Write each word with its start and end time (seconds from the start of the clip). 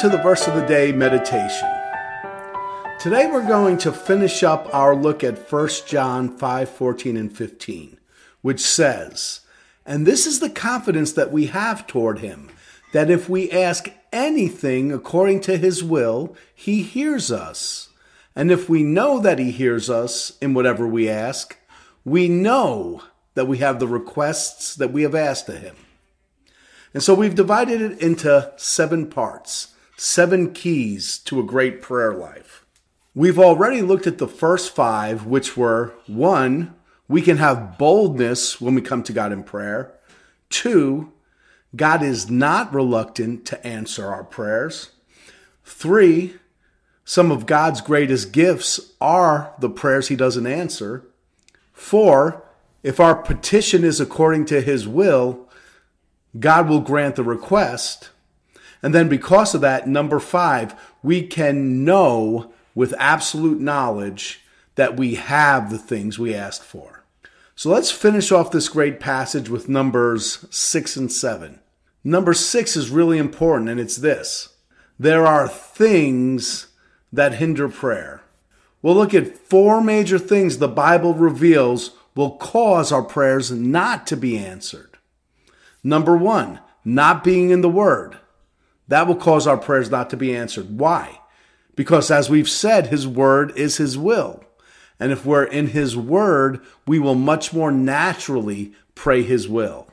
to 0.00 0.08
the 0.08 0.16
verse 0.22 0.46
of 0.46 0.54
the 0.54 0.66
day 0.66 0.92
meditation. 0.92 1.68
Today 2.98 3.26
we're 3.26 3.46
going 3.46 3.76
to 3.78 3.92
finish 3.92 4.42
up 4.42 4.74
our 4.74 4.96
look 4.96 5.22
at 5.22 5.52
1 5.52 5.68
John 5.86 6.38
5 6.38 6.70
14 6.70 7.16
and 7.18 7.36
15, 7.36 7.98
which 8.40 8.60
says, 8.60 9.40
And 9.84 10.06
this 10.06 10.26
is 10.26 10.40
the 10.40 10.48
confidence 10.48 11.12
that 11.12 11.30
we 11.30 11.46
have 11.46 11.86
toward 11.86 12.20
him, 12.20 12.50
that 12.94 13.10
if 13.10 13.28
we 13.28 13.50
ask 13.50 13.90
anything 14.10 14.90
according 14.90 15.40
to 15.42 15.58
his 15.58 15.84
will, 15.84 16.34
he 16.54 16.82
hears 16.82 17.30
us. 17.30 17.90
And 18.34 18.50
if 18.50 18.70
we 18.70 18.82
know 18.82 19.18
that 19.18 19.38
he 19.38 19.50
hears 19.50 19.90
us 19.90 20.38
in 20.40 20.54
whatever 20.54 20.86
we 20.86 21.10
ask, 21.10 21.58
we 22.06 22.28
know 22.28 23.02
that 23.34 23.48
we 23.48 23.58
have 23.58 23.80
the 23.80 23.88
requests 23.88 24.74
that 24.76 24.92
we 24.92 25.02
have 25.02 25.14
asked 25.14 25.48
of 25.50 25.58
him. 25.58 25.76
And 26.92 27.02
so 27.02 27.14
we've 27.14 27.34
divided 27.34 27.80
it 27.80 28.00
into 28.00 28.52
seven 28.56 29.06
parts, 29.08 29.74
seven 29.96 30.52
keys 30.52 31.18
to 31.20 31.38
a 31.38 31.44
great 31.44 31.80
prayer 31.80 32.12
life. 32.12 32.64
We've 33.14 33.38
already 33.38 33.82
looked 33.82 34.06
at 34.06 34.18
the 34.18 34.28
first 34.28 34.74
five, 34.74 35.26
which 35.26 35.56
were 35.56 35.94
one, 36.06 36.74
we 37.08 37.22
can 37.22 37.38
have 37.38 37.76
boldness 37.76 38.60
when 38.60 38.76
we 38.76 38.82
come 38.82 39.02
to 39.02 39.12
God 39.12 39.32
in 39.32 39.42
prayer. 39.42 39.92
Two, 40.48 41.12
God 41.74 42.04
is 42.04 42.30
not 42.30 42.72
reluctant 42.72 43.44
to 43.46 43.66
answer 43.66 44.06
our 44.06 44.22
prayers. 44.22 44.90
Three, 45.64 46.34
some 47.04 47.32
of 47.32 47.46
God's 47.46 47.80
greatest 47.80 48.30
gifts 48.30 48.92
are 49.00 49.54
the 49.58 49.68
prayers 49.68 50.06
he 50.06 50.14
doesn't 50.14 50.46
answer. 50.46 51.04
Four, 51.72 52.44
if 52.84 53.00
our 53.00 53.16
petition 53.16 53.82
is 53.82 54.00
according 54.00 54.44
to 54.46 54.60
his 54.60 54.86
will, 54.86 55.48
God 56.38 56.68
will 56.68 56.80
grant 56.80 57.16
the 57.16 57.24
request. 57.24 58.10
And 58.82 58.94
then 58.94 59.08
because 59.08 59.54
of 59.54 59.60
that, 59.60 59.88
number 59.88 60.20
five, 60.20 60.74
we 61.02 61.26
can 61.26 61.84
know 61.84 62.52
with 62.74 62.94
absolute 62.98 63.60
knowledge 63.60 64.40
that 64.76 64.96
we 64.96 65.16
have 65.16 65.70
the 65.70 65.78
things 65.78 66.18
we 66.18 66.34
asked 66.34 66.62
for. 66.62 67.04
So 67.54 67.68
let's 67.68 67.90
finish 67.90 68.32
off 68.32 68.50
this 68.50 68.68
great 68.68 69.00
passage 69.00 69.50
with 69.50 69.68
numbers 69.68 70.46
six 70.50 70.96
and 70.96 71.12
seven. 71.12 71.60
Number 72.02 72.32
six 72.32 72.76
is 72.76 72.88
really 72.88 73.18
important, 73.18 73.68
and 73.68 73.78
it's 73.78 73.96
this 73.96 74.54
there 74.98 75.26
are 75.26 75.48
things 75.48 76.68
that 77.12 77.34
hinder 77.34 77.68
prayer. 77.68 78.22
We'll 78.82 78.94
look 78.94 79.12
at 79.12 79.36
four 79.36 79.82
major 79.82 80.18
things 80.18 80.56
the 80.58 80.68
Bible 80.68 81.14
reveals 81.14 81.90
will 82.14 82.32
cause 82.32 82.92
our 82.92 83.02
prayers 83.02 83.50
not 83.50 84.06
to 84.06 84.16
be 84.16 84.38
answered. 84.38 84.89
Number 85.82 86.16
one, 86.16 86.60
not 86.84 87.24
being 87.24 87.50
in 87.50 87.60
the 87.60 87.68
Word. 87.68 88.16
That 88.88 89.06
will 89.06 89.16
cause 89.16 89.46
our 89.46 89.56
prayers 89.56 89.90
not 89.90 90.10
to 90.10 90.16
be 90.16 90.34
answered. 90.34 90.78
Why? 90.78 91.20
Because 91.76 92.10
as 92.10 92.28
we've 92.28 92.48
said, 92.48 92.88
His 92.88 93.06
Word 93.06 93.56
is 93.56 93.76
His 93.76 93.96
will. 93.96 94.44
And 94.98 95.12
if 95.12 95.24
we're 95.24 95.44
in 95.44 95.68
His 95.68 95.96
Word, 95.96 96.60
we 96.86 96.98
will 96.98 97.14
much 97.14 97.52
more 97.52 97.70
naturally 97.70 98.72
pray 98.94 99.22
His 99.22 99.48
will. 99.48 99.88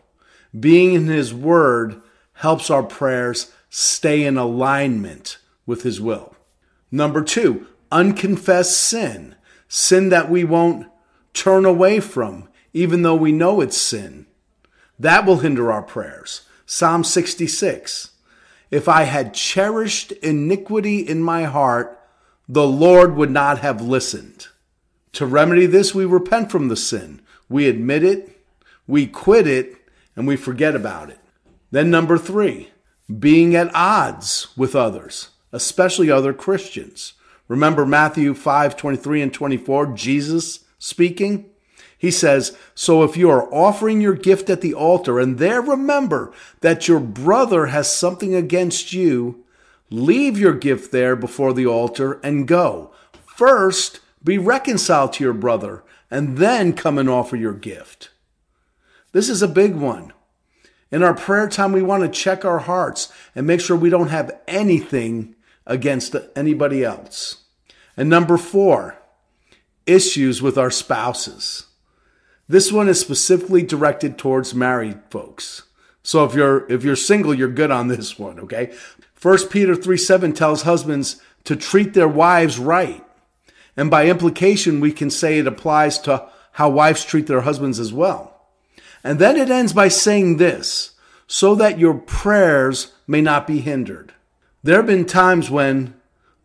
Being 0.57 0.93
in 0.93 1.07
His 1.07 1.33
Word 1.33 2.01
helps 2.33 2.69
our 2.69 2.83
prayers 2.83 3.51
stay 3.69 4.23
in 4.23 4.37
alignment 4.37 5.37
with 5.65 5.83
His 5.83 6.01
will. 6.01 6.35
Number 6.91 7.21
two, 7.21 7.67
unconfessed 7.91 8.77
sin. 8.79 9.35
Sin 9.67 10.09
that 10.09 10.29
we 10.29 10.43
won't 10.43 10.87
turn 11.33 11.65
away 11.65 11.99
from, 11.99 12.49
even 12.73 13.01
though 13.01 13.15
we 13.15 13.31
know 13.31 13.61
it's 13.61 13.77
sin. 13.77 14.25
That 14.99 15.25
will 15.25 15.39
hinder 15.39 15.71
our 15.71 15.83
prayers. 15.83 16.41
Psalm 16.65 17.03
66. 17.03 18.11
If 18.69 18.89
I 18.89 19.03
had 19.03 19.33
cherished 19.33 20.11
iniquity 20.11 20.99
in 20.99 21.21
my 21.21 21.43
heart, 21.43 21.99
the 22.49 22.67
Lord 22.67 23.15
would 23.15 23.31
not 23.31 23.59
have 23.59 23.81
listened. 23.81 24.47
To 25.13 25.25
remedy 25.25 25.65
this, 25.65 25.95
we 25.95 26.05
repent 26.05 26.51
from 26.51 26.67
the 26.67 26.75
sin. 26.75 27.21
We 27.49 27.67
admit 27.67 28.03
it, 28.03 28.41
we 28.85 29.07
quit 29.07 29.47
it, 29.47 29.75
and 30.15 30.27
we 30.27 30.35
forget 30.35 30.75
about 30.75 31.09
it. 31.09 31.19
Then, 31.71 31.89
number 31.89 32.17
three, 32.17 32.69
being 33.19 33.55
at 33.55 33.73
odds 33.73 34.47
with 34.57 34.75
others, 34.75 35.29
especially 35.51 36.11
other 36.11 36.33
Christians. 36.33 37.13
Remember 37.47 37.85
Matthew 37.85 38.33
5 38.33 38.75
23 38.75 39.21
and 39.21 39.33
24, 39.33 39.87
Jesus 39.87 40.65
speaking? 40.77 41.49
He 41.97 42.11
says, 42.11 42.55
So 42.75 43.03
if 43.03 43.17
you 43.17 43.29
are 43.29 43.51
offering 43.53 44.01
your 44.01 44.13
gift 44.13 44.49
at 44.49 44.61
the 44.61 44.73
altar 44.73 45.19
and 45.19 45.39
there 45.39 45.61
remember 45.61 46.31
that 46.61 46.87
your 46.87 46.99
brother 46.99 47.67
has 47.67 47.91
something 47.91 48.35
against 48.35 48.93
you, 48.93 49.43
leave 49.89 50.37
your 50.37 50.53
gift 50.53 50.91
there 50.91 51.15
before 51.15 51.53
the 51.53 51.65
altar 51.65 52.19
and 52.23 52.47
go. 52.47 52.91
First, 53.25 53.99
be 54.23 54.37
reconciled 54.37 55.13
to 55.13 55.23
your 55.23 55.33
brother 55.33 55.83
and 56.11 56.37
then 56.37 56.73
come 56.73 56.97
and 56.97 57.09
offer 57.09 57.35
your 57.35 57.53
gift. 57.53 58.11
This 59.11 59.29
is 59.29 59.41
a 59.41 59.47
big 59.47 59.75
one. 59.75 60.13
In 60.91 61.03
our 61.03 61.13
prayer 61.13 61.49
time, 61.49 61.71
we 61.71 61.81
want 61.81 62.03
to 62.03 62.09
check 62.09 62.45
our 62.45 62.59
hearts 62.59 63.11
and 63.35 63.45
make 63.45 63.59
sure 63.59 63.75
we 63.75 63.89
don't 63.89 64.09
have 64.09 64.39
anything 64.47 65.35
against 65.65 66.15
anybody 66.35 66.83
else. 66.83 67.43
And 67.97 68.09
number 68.09 68.37
four, 68.37 68.97
issues 69.85 70.41
with 70.41 70.57
our 70.57 70.71
spouses. 70.71 71.66
This 72.49 72.71
one 72.71 72.87
is 72.87 72.99
specifically 72.99 73.61
directed 73.61 74.17
towards 74.17 74.55
married 74.55 74.99
folks. 75.09 75.63
So 76.01 76.23
if 76.23 76.33
you're 76.33 76.69
if 76.71 76.83
you're 76.83 76.95
single, 76.95 77.33
you're 77.33 77.49
good 77.49 77.71
on 77.71 77.89
this 77.89 78.17
one, 78.17 78.39
okay? 78.39 78.73
First 79.13 79.49
Peter 79.49 79.75
3 79.75 79.97
7 79.97 80.33
tells 80.33 80.61
husbands 80.61 81.21
to 81.43 81.55
treat 81.55 81.93
their 81.93 82.07
wives 82.07 82.57
right. 82.57 83.03
And 83.75 83.91
by 83.91 84.07
implication, 84.07 84.79
we 84.79 84.91
can 84.91 85.09
say 85.09 85.37
it 85.37 85.47
applies 85.47 85.99
to 85.99 86.29
how 86.53 86.69
wives 86.69 87.03
treat 87.03 87.27
their 87.27 87.41
husbands 87.41 87.79
as 87.79 87.91
well. 87.93 88.41
And 89.03 89.19
then 89.19 89.35
it 89.37 89.51
ends 89.51 89.73
by 89.73 89.89
saying 89.89 90.37
this, 90.37 90.91
so 91.27 91.53
that 91.55 91.77
your 91.77 91.93
prayers 91.93 92.93
may 93.05 93.21
not 93.21 93.45
be 93.45 93.59
hindered. 93.59 94.13
There 94.63 94.77
have 94.77 94.87
been 94.87 95.05
times 95.05 95.49
when 95.49 95.93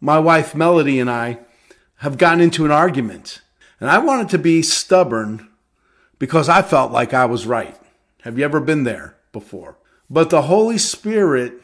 my 0.00 0.18
wife 0.18 0.54
Melody 0.54 1.00
and 1.00 1.10
I 1.10 1.38
have 1.98 2.18
gotten 2.18 2.40
into 2.40 2.64
an 2.64 2.70
argument, 2.70 3.40
and 3.80 3.88
I 3.88 3.98
wanted 3.98 4.28
to 4.30 4.38
be 4.38 4.60
stubborn 4.62 5.48
because 6.22 6.48
I 6.48 6.62
felt 6.62 6.92
like 6.92 7.12
I 7.12 7.24
was 7.24 7.48
right. 7.48 7.76
Have 8.20 8.38
you 8.38 8.44
ever 8.44 8.60
been 8.60 8.84
there 8.84 9.16
before? 9.32 9.76
But 10.08 10.30
the 10.30 10.42
Holy 10.42 10.78
Spirit 10.78 11.54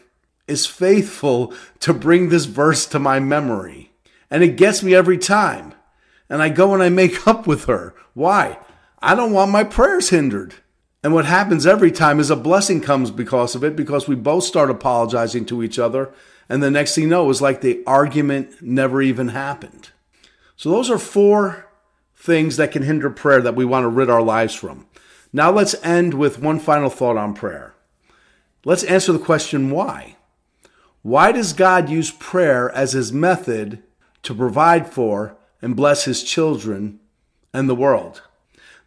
is 0.48 0.66
faithful 0.66 1.54
to 1.78 1.94
bring 1.94 2.28
this 2.28 2.46
verse 2.46 2.84
to 2.86 2.98
my 2.98 3.20
memory. 3.20 3.92
And 4.32 4.42
it 4.42 4.56
gets 4.56 4.82
me 4.82 4.97
every 4.97 5.16
time. 5.16 5.74
And 6.28 6.42
I 6.42 6.48
go 6.48 6.74
and 6.74 6.82
I 6.82 6.88
make 6.88 7.24
up 7.28 7.47
with 7.47 7.66
her. 7.66 7.94
Why? 8.14 8.58
I 8.98 9.14
don't 9.14 9.32
want 9.32 9.52
my 9.52 9.62
prayers 9.62 10.10
hindered. 10.10 10.54
And 11.04 11.14
what 11.14 11.26
happens 11.26 11.64
every 11.64 11.92
time 11.92 12.18
is 12.18 12.28
a 12.28 12.34
blessing 12.34 12.80
comes 12.80 13.12
because 13.12 13.54
of 13.54 13.62
it, 13.62 13.76
because 13.76 14.08
we 14.08 14.16
both 14.16 14.42
start 14.42 14.70
apologizing 14.70 15.47
to 15.47 15.62
each 15.62 15.78
other. 15.78 16.12
And 16.48 16.64
the 16.64 16.70
next 16.72 16.97
thing 16.97 17.04
you 17.04 17.10
know, 17.10 17.22
it 17.22 17.28
was 17.28 17.41
like 17.41 17.60
the 17.60 17.80
argument 17.86 18.60
never 18.60 19.00
even 19.00 19.28
happened. 19.28 19.91
So 20.56 20.68
those 20.68 20.91
are 20.91 20.98
four 20.98 21.67
things 22.18 22.56
that 22.56 22.72
can 22.72 22.82
hinder 22.82 23.10
prayer 23.10 23.40
that 23.40 23.54
we 23.54 23.64
want 23.64 23.84
to 23.84 23.88
rid 23.88 24.10
our 24.10 24.22
lives 24.22 24.54
from. 24.54 24.86
Now 25.32 25.50
let's 25.50 25.74
end 25.84 26.14
with 26.14 26.40
one 26.40 26.58
final 26.58 26.90
thought 26.90 27.16
on 27.16 27.34
prayer. 27.34 27.74
Let's 28.64 28.84
answer 28.84 29.12
the 29.12 29.18
question 29.18 29.70
why? 29.70 30.16
Why 31.02 31.32
does 31.32 31.52
God 31.52 31.88
use 31.88 32.10
prayer 32.10 32.70
as 32.70 32.92
his 32.92 33.12
method 33.12 33.82
to 34.24 34.34
provide 34.34 34.92
for 34.92 35.36
and 35.62 35.76
bless 35.76 36.04
his 36.04 36.24
children 36.24 36.98
and 37.54 37.68
the 37.68 37.74
world? 37.74 38.22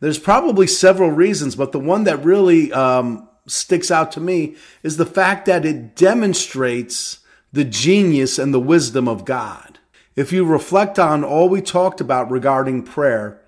There's 0.02 0.20
probably 0.20 0.68
several 0.68 1.12
reasons, 1.12 1.56
but 1.56 1.72
the 1.72 1.80
one 1.80 2.04
that 2.04 2.24
really 2.26 2.74
um, 2.74 3.30
sticks 3.48 3.90
out 3.92 4.12
to 4.14 4.20
me 4.20 4.56
is 4.84 4.98
the 4.98 5.06
fact 5.06 5.46
that 5.46 5.66
it 5.66 5.96
demonstrates 5.96 7.20
the 7.54 7.64
genius 7.64 8.38
and 8.38 8.54
the 8.54 8.60
wisdom 8.60 9.08
of 9.08 9.26
God. 9.26 9.80
If 10.22 10.32
you 10.32 10.46
reflect 10.46 11.00
on 11.00 11.24
all 11.24 11.50
we 11.50 11.62
talked 11.62 12.00
about 12.00 12.30
regarding 12.30 12.84
prayer, 12.84 13.42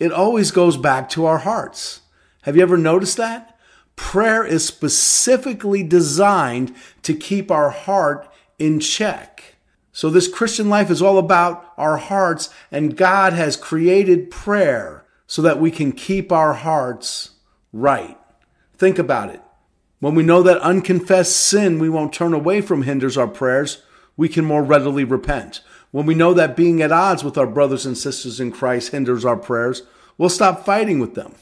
it 0.00 0.10
always 0.10 0.50
goes 0.50 0.76
back 0.76 1.08
to 1.10 1.24
our 1.24 1.38
hearts. 1.38 2.00
Have 2.42 2.56
you 2.56 2.62
ever 2.62 2.76
noticed 2.76 3.16
that? 3.18 3.56
Prayer 3.94 4.44
is 4.44 4.66
specifically 4.66 5.84
designed 5.84 6.74
to 7.02 7.14
keep 7.14 7.52
our 7.52 7.70
heart 7.70 8.28
in 8.58 8.80
check. 8.80 9.54
So 9.92 10.10
this 10.10 10.26
Christian 10.26 10.68
life 10.68 10.90
is 10.90 11.00
all 11.00 11.16
about 11.16 11.72
our 11.78 11.98
hearts 11.98 12.50
and 12.72 12.96
God 12.96 13.32
has 13.34 13.56
created 13.56 14.32
prayer 14.32 15.06
so 15.28 15.42
that 15.42 15.60
we 15.60 15.70
can 15.70 15.92
keep 15.92 16.32
our 16.32 16.54
hearts 16.54 17.36
right. 17.72 18.18
Think 18.76 18.98
about 18.98 19.30
it. 19.30 19.42
When 20.00 20.16
we 20.16 20.24
know 20.24 20.42
that 20.42 20.60
unconfessed 20.60 21.36
sin 21.36 21.78
we 21.78 21.88
won't 21.88 22.12
turn 22.12 22.34
away 22.34 22.62
from 22.62 22.82
hinders 22.82 23.16
our 23.16 23.28
prayers, 23.28 23.84
we 24.16 24.28
can 24.28 24.44
more 24.44 24.64
readily 24.64 25.04
repent. 25.04 25.60
When 25.90 26.06
we 26.06 26.14
know 26.14 26.34
that 26.34 26.56
being 26.56 26.82
at 26.82 26.92
odds 26.92 27.24
with 27.24 27.36
our 27.36 27.46
brothers 27.46 27.84
and 27.84 27.98
sisters 27.98 28.38
in 28.38 28.52
Christ 28.52 28.92
hinders 28.92 29.24
our 29.24 29.36
prayers, 29.36 29.82
we'll 30.16 30.28
stop 30.28 30.64
fighting 30.64 31.00
with 31.00 31.14
them. 31.14 31.34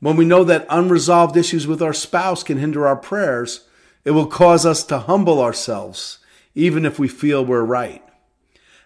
When 0.00 0.16
we 0.16 0.24
know 0.24 0.44
that 0.44 0.66
unresolved 0.68 1.36
issues 1.36 1.66
with 1.66 1.82
our 1.82 1.92
spouse 1.92 2.42
can 2.42 2.58
hinder 2.58 2.86
our 2.86 2.96
prayers, 2.96 3.66
it 4.04 4.12
will 4.12 4.26
cause 4.26 4.66
us 4.66 4.82
to 4.84 4.98
humble 4.98 5.40
ourselves, 5.40 6.18
even 6.54 6.84
if 6.84 6.98
we 6.98 7.08
feel 7.08 7.44
we're 7.44 7.64
right. 7.64 8.02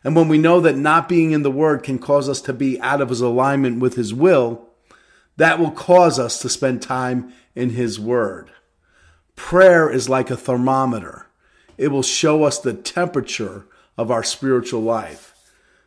And 0.05 0.15
when 0.15 0.29
we 0.29 0.39
know 0.39 0.61
that 0.61 0.77
not 0.77 1.09
being 1.09 1.33
in 1.33 1.43
the 1.43 1.51
Word 1.51 1.83
can 1.83 1.99
cause 1.99 2.29
us 2.29 2.41
to 2.43 2.53
be 2.53 2.81
out 2.81 3.01
of 3.01 3.09
His 3.09 3.21
alignment 3.21 3.81
with 3.81 3.95
His 3.95 4.15
will, 4.15 4.69
that 5.37 5.59
will 5.59 5.71
cause 5.71 6.19
us 6.19 6.39
to 6.41 6.49
spend 6.49 6.81
time 6.81 7.33
in 7.55 7.71
His 7.71 7.99
Word. 7.99 8.51
Prayer 9.35 9.91
is 9.91 10.09
like 10.09 10.31
a 10.31 10.37
thermometer. 10.37 11.27
It 11.77 11.89
will 11.89 12.03
show 12.03 12.45
us 12.45 12.59
the 12.59 12.73
temperature 12.73 13.67
of 13.97 14.11
our 14.11 14.23
spiritual 14.23 14.83
life. 14.83 15.35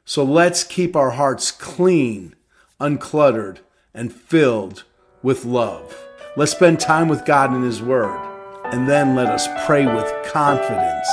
So 0.05 0.23
let's 0.23 0.63
keep 0.63 0.95
our 0.95 1.11
hearts 1.11 1.51
clean, 1.51 2.35
uncluttered, 2.79 3.59
and 3.93 4.13
filled 4.13 4.83
with 5.21 5.45
love. 5.45 5.95
Let's 6.35 6.51
spend 6.51 6.79
time 6.79 7.07
with 7.07 7.25
God 7.25 7.53
in 7.53 7.63
His 7.63 7.81
Word, 7.81 8.19
and 8.65 8.87
then 8.87 9.15
let 9.15 9.27
us 9.27 9.47
pray 9.65 9.85
with 9.85 10.11
confidence 10.31 11.07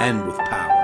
and 0.00 0.26
with 0.26 0.38
power. 0.38 0.77